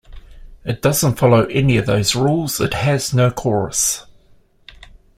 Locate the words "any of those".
1.45-2.15